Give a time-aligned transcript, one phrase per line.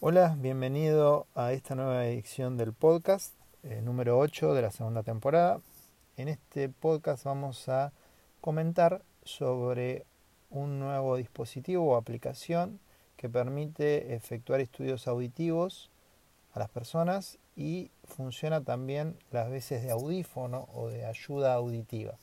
[0.00, 5.60] Hola, bienvenido a esta nueva edición del podcast eh, número 8 de la segunda temporada.
[6.16, 7.92] En este podcast vamos a
[8.40, 10.06] comentar sobre
[10.50, 12.78] un nuevo dispositivo o aplicación
[13.16, 15.90] que permite efectuar estudios auditivos
[16.52, 22.14] a las personas y funciona también las veces de audífono o de ayuda auditiva.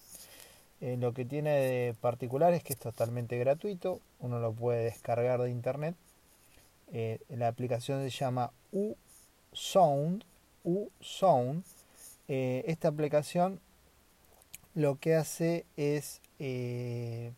[0.79, 5.41] Eh, lo que tiene de particular es que es totalmente gratuito, uno lo puede descargar
[5.41, 5.95] de internet
[6.91, 10.23] eh, la aplicación se llama U-Sound.
[10.63, 11.63] U-Sound.
[12.27, 13.59] Eh, esta aplicación
[14.73, 17.31] lo que hace es, eh,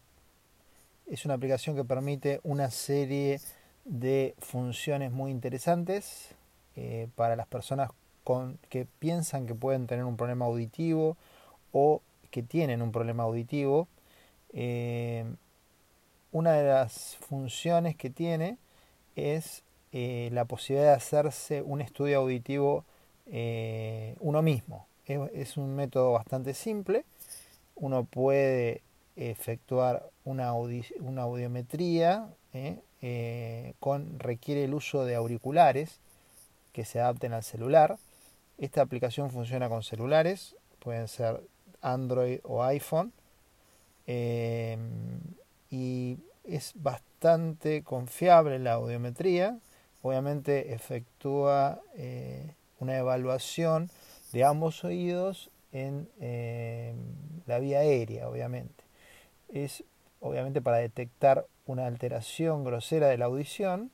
[1.06, 3.40] es una aplicación que permite una serie
[3.86, 6.30] de funciones muy interesantes
[7.16, 7.90] para las personas
[8.24, 11.18] con, que piensan que pueden tener un problema auditivo
[11.72, 13.88] o que tienen un problema auditivo.
[16.32, 18.60] una de las funciones que tiene
[19.18, 22.86] es eh, la posibilidad de hacerse un estudio auditivo
[23.26, 24.88] eh, uno mismo.
[25.06, 27.06] Es, un método bastante simple.
[27.76, 28.82] Uno puede
[29.16, 36.00] efectuar una, audiometría, eh, con, requiere el uso de auriculares
[36.74, 37.98] que se adapten al celular.
[38.58, 41.42] Esta aplicación funciona con celulares, pueden ser
[41.82, 43.14] Android o iPhone.
[46.48, 49.60] Es bastante confiable la audiometría.
[50.02, 53.90] Obviamente efectúa eh, una evaluación
[54.32, 56.96] de ambos oídos en eh,
[57.46, 58.84] la vía aérea, obviamente.
[59.50, 59.84] Es
[60.20, 63.92] obviamente para detectar una alteración grosera de la audición.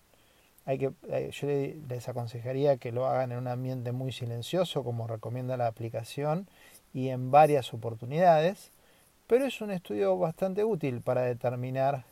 [0.65, 1.47] Hay que, eh, yo
[1.89, 6.47] les aconsejaría que lo hagan en un ambiente muy silencioso, como recomienda la aplicación,
[6.93, 8.71] y en varias oportunidades.
[9.27, 12.05] Pero es un estudio bastante útil para determinar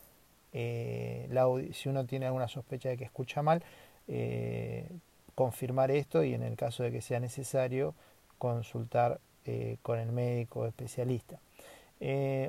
[0.53, 3.63] eh, si uno tiene alguna sospecha de que escucha mal,
[4.07, 4.89] eh,
[5.35, 7.95] confirmar esto y en el caso de que sea necesario
[8.37, 11.39] consultar eh, con el médico especialista.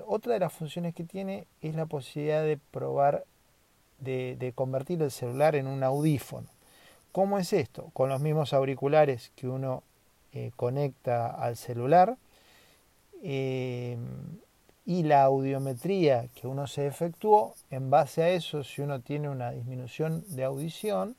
[0.06, 3.24] otra de las funciones que tiene es la posibilidad de probar
[3.98, 6.48] de, convertir el celular en un audífono.
[7.12, 7.90] ¿Cómo es esto?
[7.92, 9.84] Con los mismos auriculares que uno
[10.56, 12.16] conecta al celular
[14.84, 19.52] y la audiometría que uno se efectuó, en base a eso, si uno tiene una
[19.52, 21.16] disminución de audición,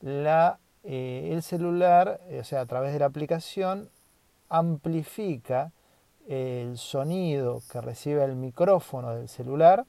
[0.00, 3.90] eh, el celular, o sea, a través de la aplicación,
[4.48, 5.72] amplifica
[6.28, 9.84] el sonido que recibe el micrófono del celular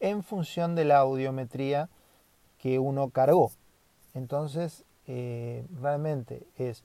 [0.00, 1.88] en función de la audiometría
[2.58, 3.52] que uno cargó.
[4.14, 6.84] Entonces, eh, realmente es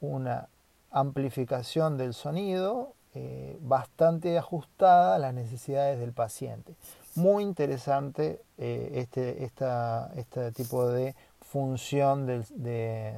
[0.00, 0.48] una
[0.90, 6.74] amplificación del sonido eh, bastante ajustada a las necesidades del paciente.
[7.14, 13.14] Muy interesante eh, este, este tipo de función de,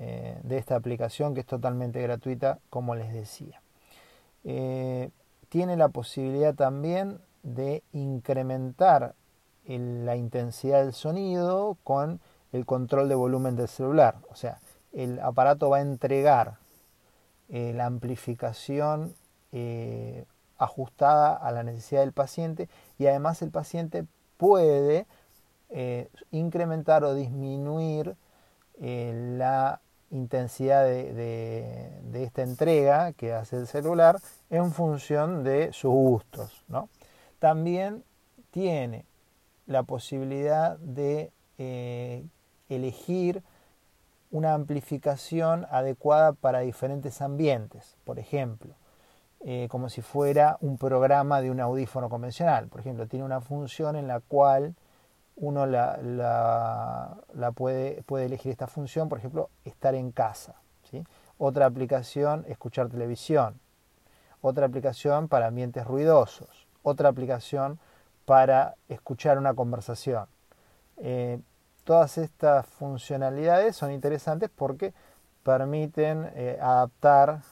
[0.00, 3.60] eh, de, esta aplicación que es totalmente gratuita, como les decía.
[4.42, 9.14] tiene la posibilidad también de incrementar
[9.68, 12.18] la intensidad del sonido con
[12.50, 14.16] el control de volumen del celular.
[14.30, 14.58] O sea,
[14.92, 16.58] el aparato va a entregar
[17.48, 19.14] eh, la amplificación
[19.52, 20.24] eh,
[20.58, 22.68] ajustada a la necesidad del paciente
[22.98, 24.04] y además el paciente
[24.36, 25.06] puede
[25.70, 28.16] eh, incrementar o disminuir
[28.78, 29.80] la
[30.10, 34.18] intensidad de, esta entrega que hace el celular
[34.50, 36.62] en función de sus gustos.
[37.38, 38.04] También
[38.50, 39.06] tiene
[39.66, 41.32] la posibilidad de
[42.68, 43.42] elegir
[44.30, 48.74] una amplificación adecuada para diferentes ambientes, por ejemplo,
[49.44, 52.68] eh, como si fuera un programa de un audífono convencional.
[52.68, 54.74] Por ejemplo, tiene una función en la cual
[55.36, 57.16] uno la,
[57.54, 60.54] puede, puede, elegir esta función, por ejemplo, estar en casa.
[60.90, 61.04] ¿sí?
[61.38, 63.60] Otra aplicación, escuchar televisión.
[64.40, 66.66] Otra aplicación para ambientes ruidosos.
[66.82, 67.78] Otra aplicación
[68.24, 70.26] para escuchar una conversación.
[70.98, 71.38] Eh,
[71.86, 74.92] Todas estas funcionalidades son interesantes porque
[75.44, 77.42] permiten eh, adaptar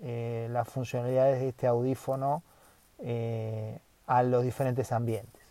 [0.00, 2.44] eh, las funcionalidades de este audífono
[3.00, 5.42] eh, a los diferentes ambientes.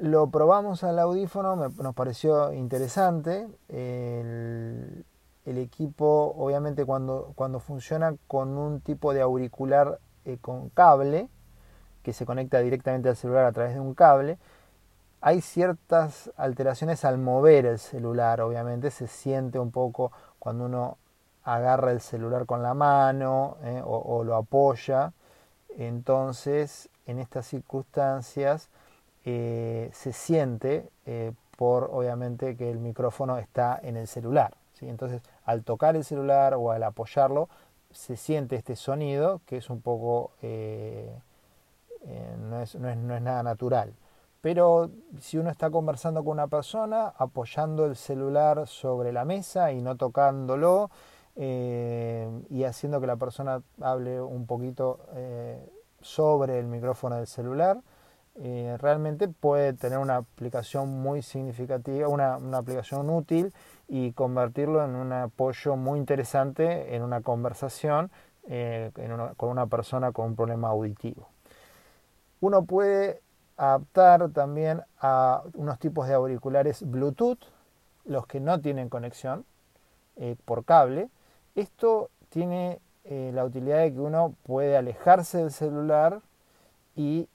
[0.00, 3.48] Lo probamos al audífono, nos pareció interesante.
[3.68, 5.04] El,
[5.44, 9.98] equipo, obviamente, cuando, cuando, funciona con un tipo de auricular
[10.40, 11.28] con cable,
[12.04, 14.38] que se conecta directamente al celular a través de un cable,
[15.20, 20.98] hay ciertas alteraciones al mover el celular, obviamente se siente un poco cuando uno
[21.44, 25.12] agarra el celular con la mano eh, o, lo apoya.
[25.76, 28.68] Entonces, en estas circunstancias
[29.24, 34.54] eh, se siente eh, por obviamente que el micrófono está en el celular.
[34.80, 37.48] Entonces, al tocar el celular o al apoyarlo,
[37.90, 40.48] se siente este sonido que es un poco, no,
[42.62, 43.92] es, no, es, no, es, nada natural.
[44.40, 44.90] Pero
[45.20, 49.96] si uno está conversando con una persona, apoyando el celular sobre la mesa y no
[49.96, 50.90] tocándolo,
[51.36, 55.00] eh, y haciendo que la persona hable un poquito
[56.00, 57.80] sobre el micrófono del celular,
[58.34, 63.52] realmente puede tener una aplicación muy significativa, una, una aplicación útil
[63.88, 68.10] y convertirlo en un apoyo muy interesante en una conversación
[68.50, 68.92] eh,
[69.36, 71.28] con una persona con un problema auditivo.
[72.40, 73.20] Uno puede
[73.58, 77.38] adaptar también a unos tipos de auriculares Bluetooth,
[78.06, 79.44] los que no tienen conexión
[80.16, 81.10] eh, por cable.
[81.54, 86.20] Esto tiene eh, la utilidad de que uno puede alejarse del celular
[86.96, 87.28] y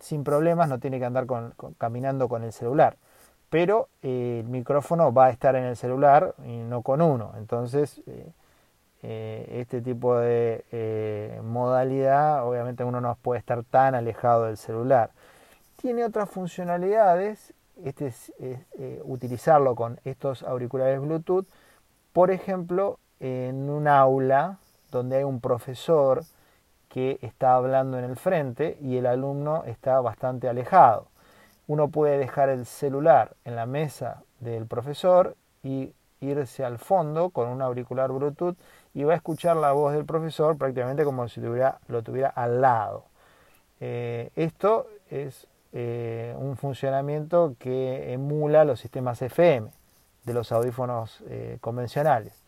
[0.00, 1.26] sin problemas no tiene que andar
[1.76, 2.96] caminando con el celular
[3.54, 7.34] pero eh, el micrófono va a estar en el celular y no con uno.
[7.36, 8.02] Entonces,
[9.04, 15.10] eh, eh, este tipo de modalidad, obviamente uno no puede estar tan alejado del celular.
[15.76, 17.52] Tiene otras funcionalidades,
[17.84, 18.32] este es,
[19.04, 21.46] utilizarlo con estos auriculares Bluetooth,
[22.12, 24.58] por ejemplo, en un aula
[24.90, 26.24] donde hay un profesor
[26.88, 31.08] que está hablando en el frente y el alumno está bastante alejado
[31.66, 35.92] uno puede dejar el celular en la mesa del profesor y
[36.24, 38.56] irse al fondo con un auricular Bluetooth
[38.94, 43.04] y va a escuchar la voz del profesor prácticamente como si lo tuviera al lado.
[43.80, 49.70] Eh, esto es eh, un funcionamiento que emula los sistemas FM
[50.24, 52.42] de los audífonos eh, convencionales.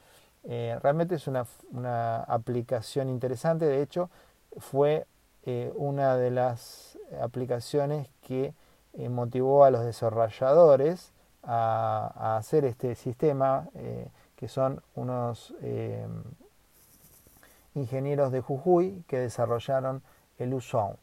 [0.44, 4.08] realmente es una, aplicación interesante, de hecho
[4.58, 5.06] fue
[5.74, 8.52] una de las aplicaciones que
[9.08, 11.12] motivó a los desarrolladores
[11.46, 16.06] a, hacer este sistema, eh, que son unos eh,
[17.74, 20.02] ingenieros de Jujuy que desarrollaron
[20.38, 20.96] el USON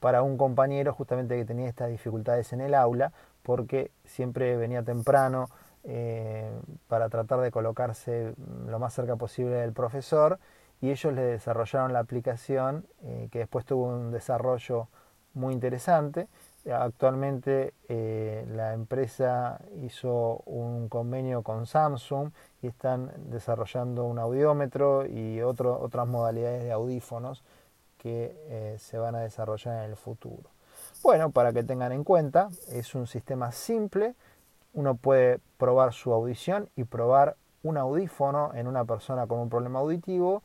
[0.00, 3.12] para un compañero justamente que tenía estas dificultades en el aula,
[3.42, 5.48] porque siempre venía temprano
[6.88, 8.34] para tratar de colocarse
[8.66, 10.38] lo más cerca posible del profesor
[10.82, 12.86] y ellos le desarrollaron la aplicación
[13.30, 14.88] que después tuvo un desarrollo
[15.32, 16.28] muy interesante
[16.72, 22.30] Actualmente eh, la empresa hizo un convenio con Samsung
[22.62, 27.42] y están desarrollando un audiómetro y otras modalidades de audífonos
[27.98, 30.50] que eh, se van a desarrollar en el futuro.
[31.02, 34.14] Bueno, para que tengan en cuenta, es un sistema simple.
[34.72, 39.80] Uno puede probar su audición y probar un audífono en una persona con un problema
[39.80, 40.42] auditivo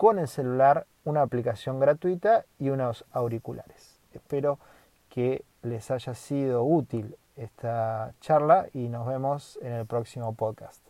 [0.00, 4.00] con el celular, una aplicación gratuita y unos auriculares.
[4.14, 4.58] Espero
[5.10, 10.89] que les haya sido útil esta charla y nos vemos en el próximo podcast.